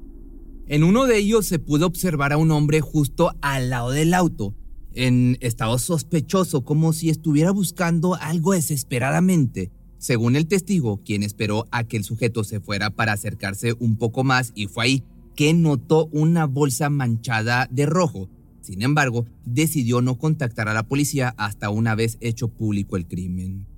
En 0.67 0.83
uno 0.83 1.05
de 1.05 1.17
ellos 1.17 1.45
se 1.45 1.59
pudo 1.59 1.85
observar 1.85 2.33
a 2.33 2.37
un 2.37 2.51
hombre 2.51 2.81
justo 2.81 3.33
al 3.41 3.69
lado 3.69 3.91
del 3.91 4.13
auto, 4.13 4.55
en 4.93 5.37
estado 5.41 5.77
sospechoso, 5.77 6.63
como 6.63 6.93
si 6.93 7.09
estuviera 7.09 7.51
buscando 7.51 8.15
algo 8.15 8.53
desesperadamente. 8.53 9.71
Según 9.97 10.35
el 10.35 10.47
testigo, 10.47 11.01
quien 11.03 11.23
esperó 11.23 11.65
a 11.71 11.83
que 11.83 11.97
el 11.97 12.03
sujeto 12.03 12.43
se 12.43 12.59
fuera 12.59 12.89
para 12.89 13.13
acercarse 13.13 13.73
un 13.79 13.97
poco 13.97 14.23
más 14.23 14.51
y 14.55 14.67
fue 14.67 14.85
ahí 14.85 15.03
que 15.35 15.53
notó 15.53 16.07
una 16.11 16.45
bolsa 16.45 16.89
manchada 16.89 17.67
de 17.71 17.85
rojo. 17.85 18.29
Sin 18.61 18.81
embargo, 18.81 19.25
decidió 19.45 20.01
no 20.01 20.17
contactar 20.17 20.69
a 20.69 20.73
la 20.73 20.83
policía 20.83 21.33
hasta 21.37 21.69
una 21.69 21.95
vez 21.95 22.17
hecho 22.21 22.47
público 22.47 22.95
el 22.95 23.07
crimen. 23.07 23.72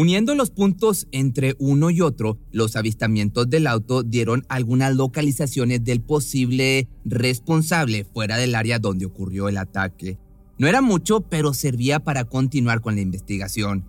Uniendo 0.00 0.34
los 0.34 0.48
puntos 0.48 1.08
entre 1.12 1.56
uno 1.58 1.90
y 1.90 2.00
otro, 2.00 2.38
los 2.52 2.74
avistamientos 2.74 3.50
del 3.50 3.66
auto 3.66 4.02
dieron 4.02 4.46
algunas 4.48 4.96
localizaciones 4.96 5.84
del 5.84 6.00
posible 6.00 6.88
responsable 7.04 8.04
fuera 8.04 8.38
del 8.38 8.54
área 8.54 8.78
donde 8.78 9.04
ocurrió 9.04 9.50
el 9.50 9.58
ataque. 9.58 10.16
No 10.56 10.68
era 10.68 10.80
mucho, 10.80 11.20
pero 11.28 11.52
servía 11.52 12.00
para 12.00 12.24
continuar 12.24 12.80
con 12.80 12.94
la 12.94 13.02
investigación. 13.02 13.84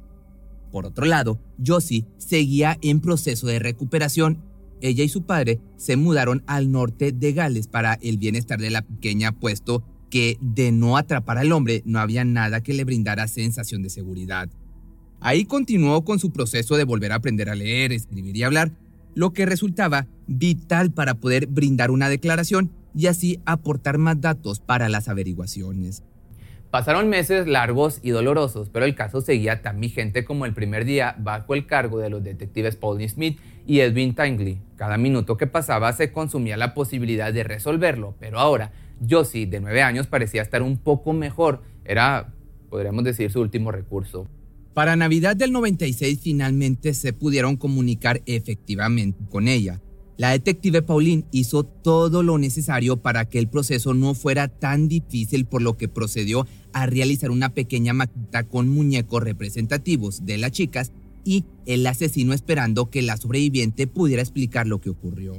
Por 0.70 0.86
otro 0.86 1.06
lado, 1.06 1.40
Josie 1.66 2.06
seguía 2.18 2.78
en 2.82 3.00
proceso 3.00 3.48
de 3.48 3.60
recuperación. 3.60 4.44
Ella 4.82 5.06
y 5.06 5.08
su 5.08 5.26
padre 5.26 5.62
se 5.78 5.96
mudaron 5.96 6.44
al 6.46 6.74
norte 6.74 7.14
de 7.14 7.32
Gales 7.32 7.70
para 7.70 7.94
el 8.02 8.18
bienestar 8.18 8.60
de 8.60 8.70
la 8.70 8.82
pequeña, 8.82 9.32
puesto 9.40 9.82
que 10.10 10.38
de 10.42 10.74
no 10.74 10.98
atrapar 10.98 11.38
al 11.38 11.54
hombre 11.54 11.84
no 11.86 12.00
había 12.00 12.26
nada 12.26 12.62
que 12.62 12.74
le 12.74 12.84
brindara 12.84 13.30
sensación 13.30 13.82
de 13.82 13.90
seguridad. 13.90 14.50
Ahí 15.22 15.46
continuó 15.46 16.04
con 16.04 16.18
su 16.18 16.32
proceso 16.32 16.76
de 16.78 16.84
volver 16.84 17.12
a 17.12 17.16
aprender 17.16 17.50
a 17.50 17.56
leer, 17.56 17.92
escribir 17.92 18.36
y 18.36 18.42
hablar, 18.42 18.72
lo 19.14 19.34
que 19.34 19.46
resultaba 19.46 20.08
vital 20.26 20.92
para 20.92 21.14
poder 21.14 21.46
brindar 21.46 21.92
una 21.92 22.10
declaración 22.10 22.72
y 22.96 23.06
así 23.06 23.40
aportar 23.46 24.00
más 24.00 24.20
datos 24.20 24.60
para 24.60 24.90
las 24.90 25.08
averiguaciones. 25.08 26.04
Pasaron 26.72 27.08
meses 27.08 27.48
largos 27.48 28.00
y 28.02 28.10
dolorosos, 28.10 28.70
pero 28.70 28.86
el 28.86 28.96
caso 28.96 29.22
seguía 29.22 29.62
tan 29.62 29.80
vigente 29.80 30.26
como 30.26 30.48
el 30.48 30.54
primer 30.54 30.86
día 30.86 31.16
bajo 31.20 31.54
el 31.54 31.68
cargo 31.68 32.00
de 32.00 32.10
los 32.10 32.24
detectives 32.24 32.76
Pauline 32.76 33.10
Smith 33.10 33.40
y 33.68 33.82
Edwin 33.82 34.16
Tingley. 34.16 34.60
Cada 34.76 34.98
minuto 34.98 35.38
que 35.38 35.46
pasaba 35.46 35.94
se 35.94 36.12
consumía 36.12 36.58
la 36.58 36.74
posibilidad 36.74 37.32
de 37.32 37.44
resolverlo, 37.44 38.16
pero 38.20 38.40
ahora 38.40 38.72
Josie, 39.08 39.46
de 39.46 39.60
nueve 39.60 39.84
años, 39.84 40.08
parecía 40.08 40.42
estar 40.42 40.64
un 40.64 40.78
poco 40.78 41.14
mejor. 41.14 41.62
Era, 41.86 42.34
podríamos 42.70 43.04
decir, 43.04 43.30
su 43.32 43.42
último 43.42 43.72
recurso. 43.72 44.28
Para 44.74 44.96
Navidad 44.96 45.36
del 45.36 45.52
96 45.52 46.20
finalmente 46.22 46.94
se 46.94 47.12
pudieron 47.12 47.58
comunicar 47.58 48.22
efectivamente 48.26 49.20
con 49.30 49.50
ella. 49.50 49.82
La 50.18 50.32
detective 50.32 50.82
Pauline 50.82 51.26
hizo 51.32 51.64
todo 51.64 52.24
lo 52.24 52.38
necesario 52.38 52.98
para 52.98 53.28
que 53.28 53.40
el 53.40 53.50
proceso 53.50 53.94
no 53.94 54.14
fuera 54.14 54.48
tan 54.48 54.88
difícil 54.88 55.46
por 55.46 55.62
lo 55.62 55.76
que 55.76 55.90
procedió 55.90 56.48
a 56.72 56.86
realizar 56.86 57.32
una 57.32 57.54
pequeña 57.54 57.94
maqueta 57.94 58.44
con 58.44 58.70
muñecos 58.70 59.24
representativos 59.24 60.26
de 60.26 60.38
las 60.38 60.52
chicas 60.52 60.94
y 61.26 61.44
el 61.66 61.86
asesino 61.86 62.34
esperando 62.34 62.90
que 62.90 63.02
la 63.02 63.18
sobreviviente 63.18 63.88
pudiera 63.88 64.22
explicar 64.22 64.68
lo 64.68 64.80
que 64.80 64.90
ocurrió. 64.90 65.34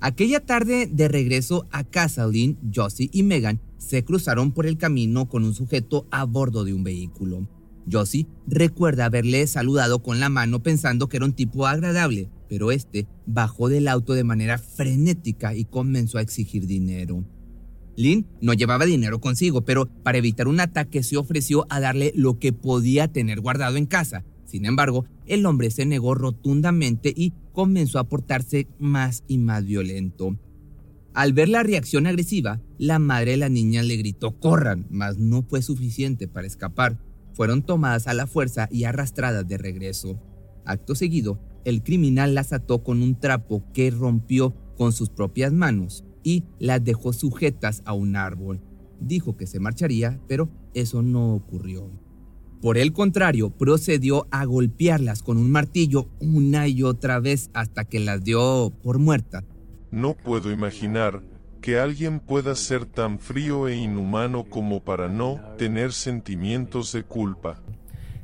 Aquella 0.00 0.40
tarde 0.40 0.88
de 0.90 1.08
regreso 1.08 1.66
a 1.70 1.84
casa, 1.84 2.26
Lynn, 2.26 2.58
Josie 2.74 3.10
y 3.12 3.22
Megan 3.22 3.60
se 3.78 4.04
cruzaron 4.04 4.52
por 4.52 4.66
el 4.66 4.76
camino 4.76 5.28
con 5.28 5.44
un 5.44 5.54
sujeto 5.54 6.06
a 6.10 6.24
bordo 6.24 6.64
de 6.64 6.74
un 6.74 6.84
vehículo. 6.84 7.46
Josie 7.90 8.26
recuerda 8.46 9.06
haberle 9.06 9.46
saludado 9.46 10.02
con 10.02 10.20
la 10.20 10.28
mano 10.28 10.62
pensando 10.62 11.08
que 11.08 11.18
era 11.18 11.26
un 11.26 11.32
tipo 11.32 11.66
agradable, 11.66 12.30
pero 12.48 12.72
este 12.72 13.06
bajó 13.26 13.68
del 13.68 13.88
auto 13.88 14.14
de 14.14 14.24
manera 14.24 14.58
frenética 14.58 15.54
y 15.54 15.64
comenzó 15.64 16.18
a 16.18 16.22
exigir 16.22 16.66
dinero. 16.66 17.24
Lynn 17.96 18.26
no 18.40 18.54
llevaba 18.54 18.86
dinero 18.86 19.20
consigo, 19.20 19.64
pero 19.64 19.86
para 20.02 20.18
evitar 20.18 20.48
un 20.48 20.60
ataque 20.60 21.02
se 21.02 21.16
ofreció 21.16 21.66
a 21.70 21.80
darle 21.80 22.12
lo 22.16 22.38
que 22.38 22.52
podía 22.52 23.08
tener 23.08 23.40
guardado 23.40 23.76
en 23.76 23.86
casa. 23.86 24.24
Sin 24.44 24.66
embargo, 24.66 25.06
el 25.26 25.46
hombre 25.46 25.70
se 25.70 25.86
negó 25.86 26.14
rotundamente 26.14 27.12
y 27.14 27.32
comenzó 27.52 27.98
a 27.98 28.08
portarse 28.08 28.66
más 28.78 29.22
y 29.28 29.38
más 29.38 29.64
violento. 29.64 30.36
Al 31.12 31.32
ver 31.32 31.48
la 31.48 31.62
reacción 31.62 32.08
agresiva, 32.08 32.60
la 32.76 32.98
madre 32.98 33.32
de 33.32 33.36
la 33.36 33.48
niña 33.48 33.84
le 33.84 33.96
gritó 33.96 34.32
corran, 34.40 34.86
mas 34.90 35.16
no 35.16 35.42
fue 35.42 35.62
suficiente 35.62 36.26
para 36.26 36.48
escapar 36.48 36.98
fueron 37.34 37.62
tomadas 37.62 38.06
a 38.06 38.14
la 38.14 38.26
fuerza 38.26 38.68
y 38.70 38.84
arrastradas 38.84 39.46
de 39.46 39.58
regreso. 39.58 40.18
Acto 40.64 40.94
seguido, 40.94 41.38
el 41.64 41.82
criminal 41.82 42.34
las 42.34 42.52
ató 42.52 42.82
con 42.82 43.02
un 43.02 43.18
trapo 43.18 43.64
que 43.72 43.90
rompió 43.90 44.54
con 44.76 44.92
sus 44.92 45.10
propias 45.10 45.52
manos 45.52 46.04
y 46.22 46.44
las 46.58 46.82
dejó 46.82 47.12
sujetas 47.12 47.82
a 47.84 47.92
un 47.92 48.16
árbol. 48.16 48.60
Dijo 49.00 49.36
que 49.36 49.46
se 49.46 49.60
marcharía, 49.60 50.20
pero 50.26 50.48
eso 50.72 51.02
no 51.02 51.34
ocurrió. 51.34 51.90
Por 52.62 52.78
el 52.78 52.92
contrario, 52.94 53.50
procedió 53.50 54.26
a 54.30 54.44
golpearlas 54.46 55.22
con 55.22 55.36
un 55.36 55.50
martillo 55.50 56.08
una 56.20 56.66
y 56.66 56.82
otra 56.82 57.20
vez 57.20 57.50
hasta 57.52 57.84
que 57.84 58.00
las 58.00 58.24
dio 58.24 58.72
por 58.82 58.98
muertas. 58.98 59.44
No 59.90 60.14
puedo 60.14 60.50
imaginar 60.50 61.22
que 61.64 61.78
alguien 61.78 62.20
pueda 62.20 62.54
ser 62.56 62.84
tan 62.84 63.18
frío 63.18 63.68
e 63.68 63.74
inhumano 63.74 64.44
como 64.44 64.84
para 64.84 65.08
no 65.08 65.40
tener 65.56 65.94
sentimientos 65.94 66.92
de 66.92 67.04
culpa. 67.04 67.58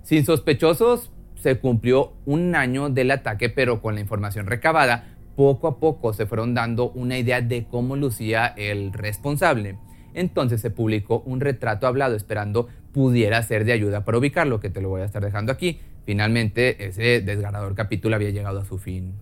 Sin 0.03 0.27
sospechosos, 0.27 1.11
se 1.37 1.59
cumplió 1.59 2.13
un 2.27 2.55
año 2.55 2.91
del 2.91 3.11
ataque, 3.11 3.49
pero 3.49 3.81
con 3.81 3.95
la 3.95 4.03
información 4.03 4.45
recabada, 4.45 5.17
poco 5.37 5.69
a 5.69 5.81
poco 5.81 6.13
se 6.13 6.27
fueron 6.27 6.53
dando 6.53 6.91
una 6.91 7.17
idea 7.17 7.41
de 7.41 7.65
cómo 7.65 7.97
lucía 7.97 8.47
el 8.59 8.93
responsable. 8.93 9.79
Entonces 10.13 10.61
se 10.61 10.71
publicó 10.71 11.23
un 11.25 11.41
retrato 11.41 11.87
hablado 11.87 12.17
esperando 12.17 12.69
pudiera 12.93 13.43
ser 13.43 13.65
de 13.65 13.73
ayuda 13.73 14.05
para 14.05 14.19
ubicarlo, 14.19 14.61
que 14.61 14.69
te 14.69 14.83
lo 14.83 14.91
voy 14.91 15.01
a 15.01 15.07
estar 15.07 15.25
dejando 15.25 15.51
aquí. 15.51 15.81
Finalmente, 16.05 16.89
ese 16.89 17.23
desgarrador 17.23 17.75
capítulo 17.75 18.17
había 18.17 18.29
llegado 18.29 18.61
a 18.61 18.67
su 18.67 18.77
fin. 18.77 19.15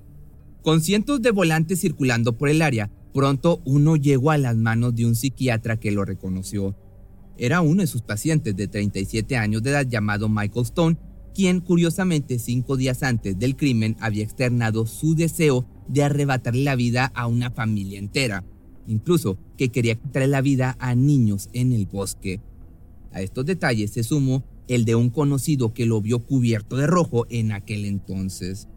Con 0.62 0.80
cientos 0.80 1.22
de 1.22 1.30
volantes 1.30 1.80
circulando 1.80 2.36
por 2.36 2.48
el 2.48 2.62
área, 2.62 2.90
Pronto 3.12 3.60
uno 3.64 3.96
llegó 3.96 4.30
a 4.30 4.38
las 4.38 4.56
manos 4.56 4.94
de 4.94 5.06
un 5.06 5.14
psiquiatra 5.14 5.78
que 5.78 5.90
lo 5.90 6.04
reconoció. 6.04 6.76
Era 7.36 7.60
uno 7.60 7.82
de 7.82 7.86
sus 7.86 8.02
pacientes 8.02 8.56
de 8.56 8.68
37 8.68 9.36
años 9.36 9.62
de 9.62 9.70
edad 9.70 9.86
llamado 9.86 10.28
Michael 10.28 10.64
Stone, 10.64 10.98
quien 11.34 11.60
curiosamente 11.60 12.38
cinco 12.38 12.76
días 12.76 13.02
antes 13.02 13.38
del 13.38 13.56
crimen 13.56 13.96
había 14.00 14.24
externado 14.24 14.86
su 14.86 15.14
deseo 15.14 15.66
de 15.86 16.02
arrebatarle 16.02 16.64
la 16.64 16.74
vida 16.74 17.06
a 17.14 17.26
una 17.28 17.50
familia 17.50 17.98
entera, 17.98 18.44
incluso 18.86 19.38
que 19.56 19.68
quería 19.68 19.94
quitarle 19.94 20.28
la 20.28 20.40
vida 20.40 20.76
a 20.80 20.94
niños 20.94 21.48
en 21.52 21.72
el 21.72 21.86
bosque. 21.86 22.40
A 23.12 23.22
estos 23.22 23.46
detalles 23.46 23.92
se 23.92 24.02
sumó 24.02 24.44
el 24.66 24.84
de 24.84 24.96
un 24.96 25.10
conocido 25.10 25.72
que 25.72 25.86
lo 25.86 26.00
vio 26.00 26.20
cubierto 26.20 26.76
de 26.76 26.86
rojo 26.86 27.26
en 27.30 27.52
aquel 27.52 27.84
entonces. 27.84 28.68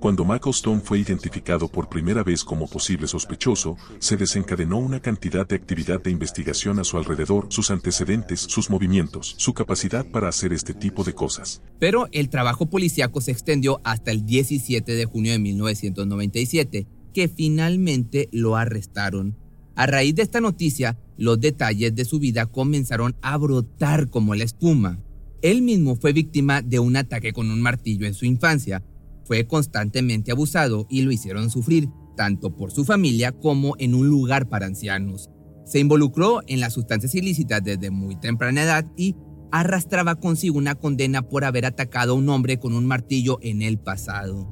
Cuando 0.00 0.24
Michael 0.24 0.54
Stone 0.54 0.80
fue 0.80 1.00
identificado 1.00 1.66
por 1.66 1.88
primera 1.88 2.22
vez 2.22 2.44
como 2.44 2.68
posible 2.68 3.08
sospechoso, 3.08 3.76
se 3.98 4.16
desencadenó 4.16 4.78
una 4.78 5.00
cantidad 5.00 5.46
de 5.46 5.56
actividad 5.56 6.00
de 6.00 6.12
investigación 6.12 6.78
a 6.78 6.84
su 6.84 6.98
alrededor, 6.98 7.46
sus 7.50 7.72
antecedentes, 7.72 8.38
sus 8.40 8.70
movimientos, 8.70 9.34
su 9.38 9.54
capacidad 9.54 10.06
para 10.06 10.28
hacer 10.28 10.52
este 10.52 10.72
tipo 10.72 11.02
de 11.02 11.14
cosas. 11.14 11.62
Pero 11.80 12.06
el 12.12 12.28
trabajo 12.28 12.66
policíaco 12.66 13.20
se 13.20 13.32
extendió 13.32 13.80
hasta 13.82 14.12
el 14.12 14.24
17 14.24 14.94
de 14.94 15.04
junio 15.04 15.32
de 15.32 15.40
1997, 15.40 16.86
que 17.12 17.28
finalmente 17.28 18.28
lo 18.30 18.56
arrestaron. 18.56 19.36
A 19.74 19.86
raíz 19.86 20.14
de 20.14 20.22
esta 20.22 20.40
noticia, 20.40 20.96
los 21.16 21.40
detalles 21.40 21.92
de 21.96 22.04
su 22.04 22.20
vida 22.20 22.46
comenzaron 22.46 23.16
a 23.20 23.36
brotar 23.36 24.10
como 24.10 24.36
la 24.36 24.44
espuma. 24.44 25.00
Él 25.42 25.62
mismo 25.62 25.96
fue 25.96 26.12
víctima 26.12 26.62
de 26.62 26.78
un 26.78 26.96
ataque 26.96 27.32
con 27.32 27.50
un 27.50 27.60
martillo 27.60 28.06
en 28.06 28.14
su 28.14 28.26
infancia. 28.26 28.84
Fue 29.28 29.46
constantemente 29.46 30.32
abusado 30.32 30.86
y 30.88 31.02
lo 31.02 31.12
hicieron 31.12 31.50
sufrir, 31.50 31.90
tanto 32.16 32.56
por 32.56 32.70
su 32.70 32.86
familia 32.86 33.30
como 33.30 33.74
en 33.78 33.94
un 33.94 34.08
lugar 34.08 34.48
para 34.48 34.64
ancianos. 34.64 35.28
Se 35.66 35.78
involucró 35.78 36.40
en 36.46 36.60
las 36.60 36.72
sustancias 36.72 37.14
ilícitas 37.14 37.62
desde 37.62 37.90
muy 37.90 38.16
temprana 38.16 38.62
edad 38.62 38.86
y 38.96 39.16
arrastraba 39.52 40.14
consigo 40.14 40.56
una 40.56 40.76
condena 40.76 41.20
por 41.20 41.44
haber 41.44 41.66
atacado 41.66 42.12
a 42.12 42.16
un 42.16 42.30
hombre 42.30 42.58
con 42.58 42.72
un 42.72 42.86
martillo 42.86 43.38
en 43.42 43.60
el 43.60 43.78
pasado. 43.78 44.48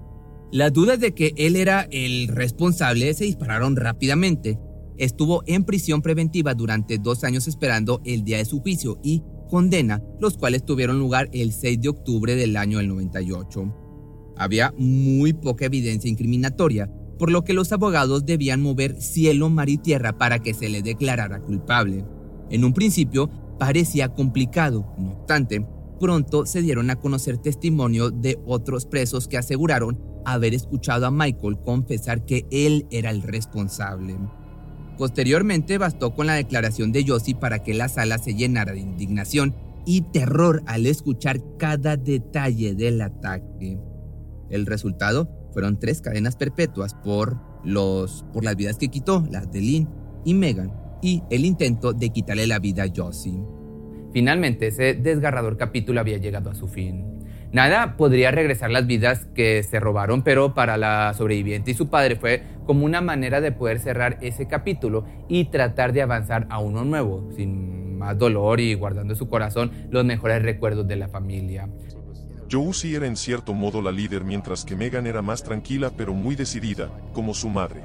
Las 0.53 0.75
dudas 0.75 1.01
de 1.01 1.15
que 1.15 1.33
él 1.39 1.57
era 1.57 1.89
el 1.91 2.29
responsable 2.29 3.15
se 3.15 3.25
dispararon 3.25 3.77
rápidamente. 3.77 4.59
Estuvo 4.99 5.43
en 5.47 5.65
prisión 5.65 6.03
preventiva 6.03 6.53
durante 6.53 6.99
dos 6.99 7.25
años 7.25 7.49
esperando 7.49 8.03
el 8.05 8.25
día 8.25 8.37
de 8.37 8.45
su 8.45 8.61
juicio 8.61 9.01
y 9.03 9.23
condena, 9.49 10.03
los 10.21 10.37
cuales 10.37 10.67
tuvieron 10.67 10.99
lugar 10.99 11.31
el 11.33 11.53
6 11.53 11.81
de 11.81 11.89
octubre 11.89 12.37
del 12.37 12.59
año 12.59 12.77
del 12.77 12.89
98. 12.89 13.86
Había 14.37 14.75
muy 14.77 15.33
poca 15.33 15.67
evidencia 15.67 16.11
incriminatoria, 16.11 16.91
por 17.19 17.31
lo 17.31 17.45
que 17.45 17.55
los 17.55 17.73
abogados 17.73 18.27
debían 18.27 18.63
mover 18.63 19.01
cielo, 19.01 19.49
mar 19.49 19.69
y 19.69 19.79
tierra 19.79 20.19
para 20.19 20.41
que 20.41 20.55
se 20.55 20.69
le 20.69 20.83
declarara 20.83 21.41
culpable. 21.41 22.05
En 22.51 22.65
un 22.65 22.75
principio 22.75 23.31
parecía 23.59 24.11
complicado, 24.11 24.95
no 24.99 25.13
obstante, 25.13 25.67
pronto 25.99 26.47
se 26.47 26.63
dieron 26.63 26.91
a 26.91 26.97
conocer 26.97 27.39
testimonios 27.39 28.21
de 28.21 28.39
otros 28.47 28.87
presos 28.87 29.29
que 29.29 29.39
aseguraron 29.39 29.99
haber 30.25 30.55
escuchado 30.55 31.07
a 31.07 31.11
Michael 31.11 31.59
confesar 31.59 32.25
que 32.25 32.47
él 32.51 32.87
era 32.91 33.11
el 33.11 33.23
responsable. 33.23 34.17
Posteriormente 34.99 35.79
bastó 35.79 36.15
con 36.15 36.27
la 36.27 36.35
declaración 36.35 36.93
de 36.93 37.05
Josie 37.07 37.35
para 37.35 37.63
que 37.63 37.75
la 37.75 37.89
sala 37.89 38.19
se 38.19 38.35
llenara 38.35 38.73
de 38.73 38.81
indignación 38.81 39.55
y 39.85 40.01
terror 40.01 40.63
al 40.67 40.87
escuchar 40.87 41.41
cada 41.59 41.97
detalle 41.97 42.75
del 42.75 43.01
ataque. 43.01 43.79
El 44.51 44.67
resultado 44.67 45.29
fueron 45.53 45.79
tres 45.79 46.01
cadenas 46.01 46.37
perpetuas 46.37 46.95
por, 46.95 47.39
los, 47.65 48.25
por 48.33 48.45
las 48.45 48.57
vidas 48.57 48.79
que 48.79 48.89
quitó, 48.89 49.27
las 49.31 49.51
de 49.51 49.61
Lynn 49.61 49.89
y 50.25 50.35
Megan, 50.35 50.73
y 51.03 51.23
el 51.31 51.45
intento 51.45 51.93
de 51.93 52.11
quitarle 52.11 52.47
la 52.47 52.59
vida 52.59 52.85
a 52.85 52.93
Josie. 52.95 53.41
Finalmente, 54.13 54.69
ese 54.69 54.95
desgarrador 54.95 55.57
capítulo 55.57 56.01
había 56.01 56.19
llegado 56.19 56.51
a 56.51 56.55
su 56.55 56.69
fin. 56.69 57.17
Nada 57.53 57.97
podría 57.97 58.31
regresar 58.31 58.71
las 58.71 58.87
vidas 58.87 59.27
que 59.35 59.63
se 59.63 59.79
robaron, 59.79 60.23
pero 60.23 60.55
para 60.55 60.77
la 60.77 61.15
sobreviviente 61.15 61.71
y 61.71 61.75
su 61.75 61.89
padre 61.89 62.17
fue 62.17 62.43
como 62.67 62.85
una 62.85 63.01
manera 63.01 63.41
de 63.41 63.53
poder 63.53 63.79
cerrar 63.79 64.19
ese 64.21 64.47
capítulo 64.49 65.05
y 65.29 65.47
tratar 65.47 65.93
de 65.93 66.03
avanzar 66.03 66.47
a 66.51 66.59
uno 66.59 66.85
nuevo, 66.85 67.31
sin 67.37 67.99
más 67.99 68.19
dolor 68.19 68.61
y 68.61 68.75
guardando 68.75 69.15
en 69.15 69.19
su 69.19 69.29
corazón 69.29 69.71
los 69.91 70.05
mejores 70.05 70.43
recuerdos 70.43 70.87
de 70.89 70.97
la 70.97 71.09
familia. 71.09 71.69
Josie 72.51 72.97
era 72.97 73.07
en 73.07 73.17
cierto 73.17 73.55
modo 73.55 73.83
la 73.83 73.93
líder 73.93 74.25
mientras 74.25 74.65
que 74.65 74.77
Megan 74.77 75.07
era 75.07 75.23
más 75.23 75.43
tranquila 75.43 75.91
pero 75.97 76.15
muy 76.15 76.37
decidida, 76.37 76.91
como 77.13 77.35
su 77.35 77.49
madre. 77.49 77.85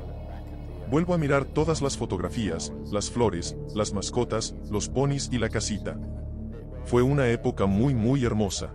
Vuelvo 0.89 1.13
a 1.13 1.18
mirar 1.18 1.46
todas 1.46 1.82
las 1.82 1.98
fotografías, 1.98 2.74
las 2.91 3.10
flores, 3.10 3.56
las 3.74 3.94
mascotas, 3.94 4.56
los 4.70 4.89
ponis 4.89 5.30
y 5.32 5.38
la 5.38 5.50
casita. 5.50 5.98
Fue 6.86 7.01
una 7.01 7.30
época 7.30 7.65
muy 7.65 7.94
muy 7.94 8.25
hermosa. 8.25 8.74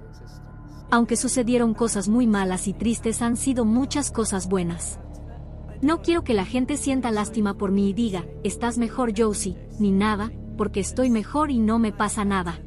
Aunque 0.91 1.17
sucedieron 1.17 1.75
cosas 1.75 2.09
muy 2.09 2.27
malas 2.27 2.69
y 2.69 2.73
tristes, 2.73 3.21
han 3.21 3.37
sido 3.37 3.65
muchas 3.65 4.11
cosas 4.11 4.49
buenas. 4.49 4.99
No 5.83 6.01
quiero 6.01 6.25
que 6.25 6.33
la 6.33 6.47
gente 6.47 6.77
sienta 6.77 7.11
lástima 7.11 7.55
por 7.55 7.71
mí 7.71 7.91
y 7.91 7.93
diga, 7.93 8.25
estás 8.45 8.79
mejor 8.79 9.13
Josie, 9.17 9.57
ni 9.79 9.91
nada, 9.91 10.33
porque 10.57 10.81
estoy 10.81 11.11
mejor 11.11 11.51
y 11.51 11.59
no 11.59 11.79
me 11.79 11.93
pasa 11.93 12.25
nada. 12.25 12.61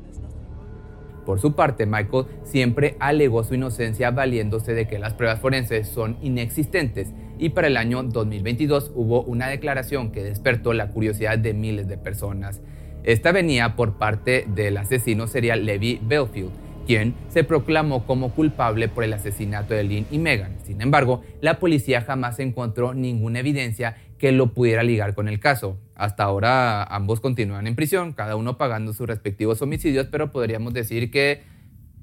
Por 1.29 1.39
su 1.39 1.53
parte, 1.53 1.85
Michael 1.85 2.25
siempre 2.41 2.95
alegó 2.99 3.43
su 3.43 3.53
inocencia 3.53 4.09
valiéndose 4.09 4.73
de 4.73 4.87
que 4.87 4.97
las 4.97 5.13
pruebas 5.13 5.39
forenses 5.39 5.87
son 5.87 6.17
inexistentes 6.23 7.13
y 7.37 7.49
para 7.49 7.67
el 7.67 7.77
año 7.77 8.01
2022 8.01 8.93
hubo 8.95 9.21
una 9.21 9.47
declaración 9.47 10.11
que 10.11 10.23
despertó 10.23 10.73
la 10.73 10.87
curiosidad 10.87 11.37
de 11.37 11.53
miles 11.53 11.87
de 11.87 11.99
personas. 11.99 12.61
Esta 13.03 13.31
venía 13.31 13.75
por 13.75 13.99
parte 13.99 14.47
del 14.55 14.77
asesino 14.77 15.27
serial 15.27 15.67
Levi 15.67 15.99
Belfield, 16.01 16.49
quien 16.87 17.13
se 17.27 17.43
proclamó 17.43 18.07
como 18.07 18.31
culpable 18.31 18.87
por 18.87 19.03
el 19.03 19.13
asesinato 19.13 19.75
de 19.75 19.83
Lynn 19.83 20.07
y 20.09 20.17
Megan. 20.17 20.57
Sin 20.63 20.81
embargo, 20.81 21.21
la 21.41 21.59
policía 21.59 22.01
jamás 22.01 22.39
encontró 22.39 22.95
ninguna 22.95 23.41
evidencia 23.41 23.97
que 24.19 24.31
lo 24.31 24.53
pudiera 24.53 24.83
ligar 24.83 25.15
con 25.15 25.27
el 25.27 25.39
caso. 25.39 25.79
Hasta 25.95 26.23
ahora 26.23 26.83
ambos 26.83 27.19
continúan 27.19 27.65
en 27.65 27.75
prisión, 27.75 28.13
cada 28.13 28.35
uno 28.35 28.57
pagando 28.57 28.93
sus 28.93 29.07
respectivos 29.07 29.61
homicidios, 29.63 30.07
pero 30.11 30.31
podríamos 30.31 30.73
decir 30.73 31.09
que 31.09 31.41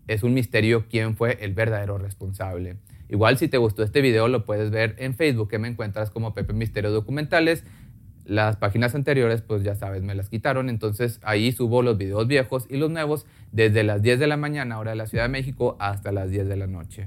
es 0.09 0.23
un 0.23 0.35
misterio 0.35 0.87
quién 0.91 1.17
fue 1.17 1.39
el 1.41 1.55
verdadero 1.55 1.99
responsable. 1.99 2.77
Igual 3.09 3.39
si 3.39 3.49
te 3.49 3.59
gustó 3.59 3.83
este 3.85 4.01
video 4.01 4.27
lo 4.27 4.45
puedes 4.45 4.71
ver 4.71 4.97
en 4.99 5.15
Facebook 5.15 5.49
que 5.49 5.59
me 5.59 5.69
encuentras 5.69 6.11
como 6.11 6.35
Pepe 6.35 6.53
Misterio 6.53 6.91
Documentales. 6.91 7.65
Las 8.25 8.57
páginas 8.57 8.97
anteriores, 8.97 9.43
pues 9.43 9.63
ya 9.63 9.77
sabes, 9.77 10.03
me 10.03 10.17
las 10.17 10.29
quitaron, 10.29 10.69
entonces 10.69 11.21
ahí 11.23 11.53
subo 11.53 11.83
los 11.83 11.97
videos 11.97 12.27
viejos 12.27 12.67
y 12.69 12.77
los 12.77 12.91
nuevos 12.91 13.25
desde 13.53 13.85
las 13.85 14.03
10 14.03 14.19
de 14.19 14.27
la 14.27 14.37
mañana, 14.37 14.81
hora 14.81 14.91
de 14.91 14.97
la 14.97 15.07
Ciudad 15.07 15.25
de 15.25 15.29
México, 15.29 15.77
hasta 15.79 16.11
las 16.11 16.31
10 16.31 16.49
de 16.49 16.57
la 16.57 16.67
noche. 16.67 17.07